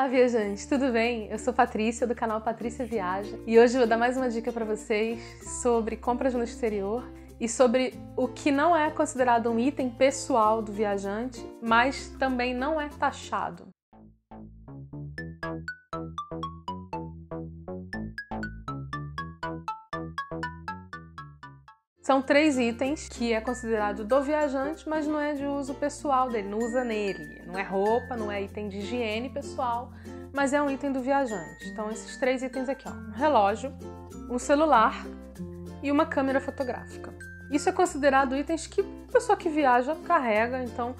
[0.00, 1.28] Olá, viajantes, tudo bem?
[1.30, 4.64] Eu sou Patrícia do canal Patrícia Viaja e hoje vou dar mais uma dica para
[4.64, 5.20] vocês
[5.60, 7.06] sobre compras no exterior
[7.38, 12.80] e sobre o que não é considerado um item pessoal do viajante, mas também não
[12.80, 13.69] é taxado.
[22.10, 26.48] São três itens que é considerado do viajante, mas não é de uso pessoal dele,
[26.48, 27.40] não usa nele.
[27.46, 29.92] Não é roupa, não é item de higiene pessoal,
[30.32, 31.68] mas é um item do viajante.
[31.68, 33.72] Então, esses três itens aqui: ó, um relógio,
[34.28, 35.06] um celular
[35.84, 37.14] e uma câmera fotográfica.
[37.48, 40.96] Isso é considerado itens que a pessoa que viaja carrega, então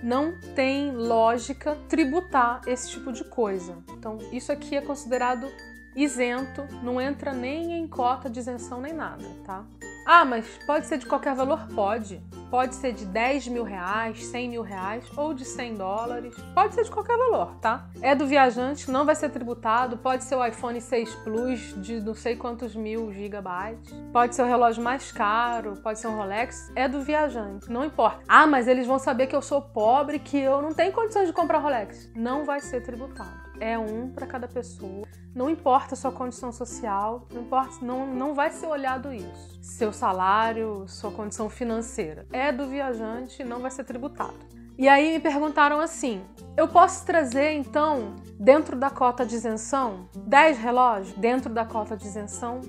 [0.00, 3.78] não tem lógica tributar esse tipo de coisa.
[3.98, 5.50] Então, isso aqui é considerado
[5.96, 9.64] isento, não entra nem em cota de isenção nem nada, tá?
[10.04, 11.66] Ah, mas pode ser de qualquer valor?
[11.74, 12.22] Pode.
[12.50, 16.34] Pode ser de 10 mil reais, 100 mil reais ou de 100 dólares.
[16.54, 17.88] Pode ser de qualquer valor, tá?
[18.02, 19.96] É do viajante, não vai ser tributado.
[19.96, 23.90] Pode ser o iPhone 6 Plus de não sei quantos mil gigabytes.
[24.12, 26.70] Pode ser o relógio mais caro, pode ser um Rolex.
[26.76, 28.22] É do viajante, não importa.
[28.28, 31.32] Ah, mas eles vão saber que eu sou pobre, que eu não tenho condições de
[31.32, 32.10] comprar Rolex.
[32.14, 35.06] Não vai ser tributado é um para cada pessoa.
[35.32, 39.56] Não importa a sua condição social, não importa, não, não vai ser olhado isso.
[39.62, 42.26] Seu salário, sua condição financeira.
[42.32, 44.34] É do viajante, não vai ser tributado.
[44.76, 46.24] E aí me perguntaram assim:
[46.56, 51.12] eu posso trazer então, dentro da cota de isenção, 10 relógios?
[51.16, 52.60] Dentro da cota de isenção,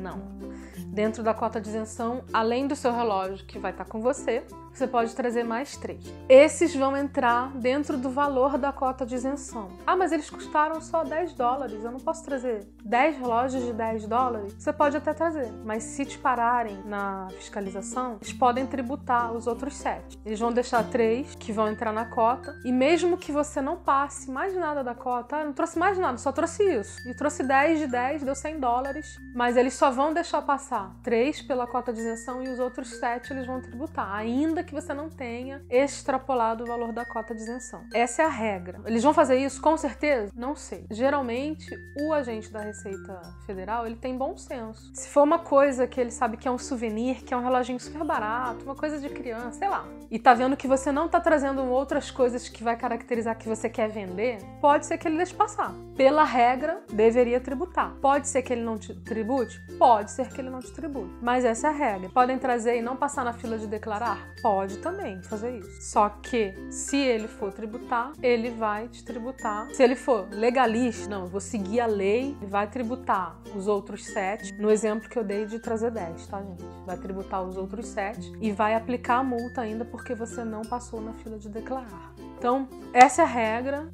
[0.00, 0.38] não.
[0.86, 4.44] Dentro da cota de isenção, além do seu relógio que vai estar com você,
[4.78, 6.00] você pode trazer mais três.
[6.28, 9.70] Esses vão entrar dentro do valor da cota de isenção.
[9.84, 14.06] Ah, mas eles custaram só 10 dólares, eu não posso trazer 10 relógios de 10
[14.06, 14.54] dólares?
[14.56, 19.74] Você pode até trazer, mas se te pararem na fiscalização, eles podem tributar os outros
[19.74, 20.20] 7.
[20.24, 24.30] Eles vão deixar três que vão entrar na cota, e mesmo que você não passe
[24.30, 27.08] mais nada da cota, ah, não trouxe mais nada, só trouxe isso.
[27.08, 31.42] E trouxe 10 de 10, deu 100 dólares, mas eles só vão deixar passar três
[31.42, 35.08] pela cota de isenção e os outros 7 eles vão tributar, ainda que você não
[35.08, 37.82] tenha extrapolado o valor da cota de isenção.
[37.94, 38.82] Essa é a regra.
[38.84, 40.30] Eles vão fazer isso com certeza?
[40.36, 40.86] Não sei.
[40.90, 44.94] Geralmente, o agente da Receita Federal, ele tem bom senso.
[44.94, 47.80] Se for uma coisa que ele sabe que é um souvenir, que é um reloginho
[47.80, 51.18] super barato, uma coisa de criança, sei lá, e tá vendo que você não tá
[51.18, 55.34] trazendo outras coisas que vai caracterizar que você quer vender, pode ser que ele deixe
[55.34, 55.72] passar.
[55.96, 57.94] Pela regra, deveria tributar.
[58.02, 59.58] Pode ser que ele não te tribute?
[59.78, 61.12] Pode ser que ele não te tribute.
[61.22, 62.10] Mas essa é a regra.
[62.10, 64.28] Podem trazer e não passar na fila de declarar?
[64.42, 64.47] Pode
[64.78, 65.82] também fazer isso.
[65.82, 69.68] Só que se ele for tributar, ele vai te tributar.
[69.72, 74.06] Se ele for legalista, não, eu vou seguir a lei, ele vai tributar os outros
[74.06, 74.52] sete.
[74.54, 76.64] No exemplo que eu dei de trazer 10, tá, gente?
[76.86, 81.00] Vai tributar os outros sete e vai aplicar a multa ainda porque você não passou
[81.00, 82.12] na fila de declarar.
[82.38, 83.92] Então, essa é a regra.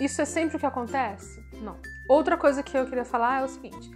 [0.00, 1.44] Isso é sempre o que acontece?
[1.60, 1.76] Não.
[2.08, 3.90] Outra coisa que eu queria falar é o seguinte: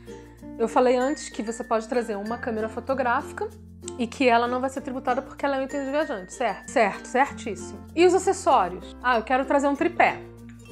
[0.58, 3.48] eu falei antes que você pode trazer uma câmera fotográfica
[3.98, 6.68] e que ela não vai ser tributada porque ela é um item de viajante, certo?
[6.68, 7.78] Certo, certíssimo.
[7.94, 8.96] E os acessórios?
[9.02, 10.20] Ah, eu quero trazer um tripé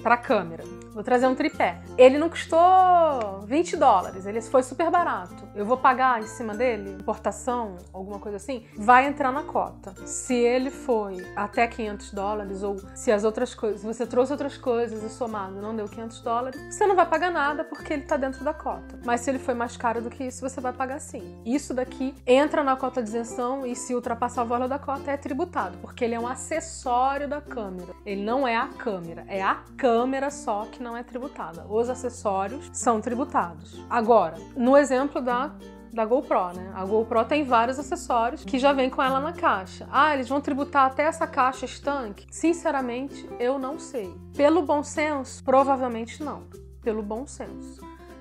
[0.03, 0.65] para a câmera.
[0.93, 1.81] Vou trazer um tripé.
[1.97, 5.49] Ele não custou 20 dólares, ele foi super barato.
[5.55, 9.95] Eu vou pagar em cima dele, importação, alguma coisa assim, vai entrar na cota.
[10.07, 15.03] Se ele foi até 500 dólares ou se as outras coisas, você trouxe outras coisas
[15.03, 18.45] e somado não deu 500 dólares, você não vai pagar nada porque ele está dentro
[18.45, 18.99] da cota.
[19.05, 21.41] Mas se ele foi mais caro do que isso, você vai pagar sim.
[21.45, 25.17] Isso daqui entra na cota de isenção e se ultrapassar o valor da cota é
[25.17, 27.93] tributado, porque ele é um acessório da câmera.
[28.05, 31.67] Ele não é a câmera, é a câmera só que não não é tributada.
[31.69, 33.85] Os acessórios são tributados.
[33.91, 35.53] Agora, no exemplo da
[35.91, 36.71] da GoPro, né?
[36.75, 39.89] A GoPro tem vários acessórios que já vem com ela na caixa.
[39.91, 42.27] Ah, eles vão tributar até essa caixa estanque?
[42.31, 44.15] Sinceramente, eu não sei.
[44.37, 46.45] Pelo bom senso, provavelmente não.
[46.83, 47.81] Pelo bom senso.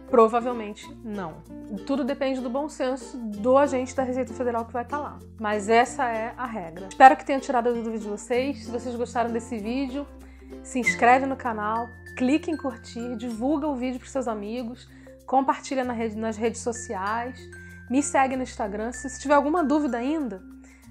[0.09, 1.43] Provavelmente não.
[1.85, 5.19] Tudo depende do bom senso do agente da Receita Federal que vai estar lá.
[5.37, 6.87] Mas essa é a regra.
[6.87, 8.63] Espero que tenha tirado a dúvida de vocês.
[8.63, 10.07] Se vocês gostaram desse vídeo,
[10.63, 14.89] se inscreve no canal, clique em curtir, divulga o vídeo para seus amigos,
[15.27, 17.39] compartilha nas redes sociais,
[17.91, 18.91] me segue no Instagram.
[18.91, 20.41] Se tiver alguma dúvida ainda,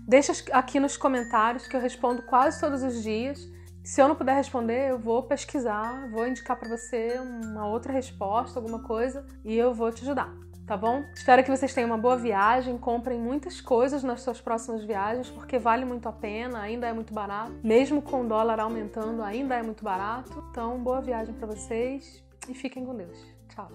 [0.07, 3.41] deixa aqui nos comentários que eu respondo quase todos os dias.
[3.83, 8.59] Se eu não puder responder, eu vou pesquisar, vou indicar para você uma outra resposta,
[8.59, 10.33] alguma coisa, e eu vou te ajudar
[10.67, 11.05] tá bom?
[11.15, 15.59] Espero que vocês tenham uma boa viagem, comprem muitas coisas nas suas próximas viagens, porque
[15.59, 17.53] vale muito a pena, ainda é muito barato.
[17.63, 20.45] Mesmo com o dólar aumentando, ainda é muito barato.
[20.51, 23.19] Então, boa viagem para vocês e fiquem com Deus.
[23.49, 23.71] Tchau.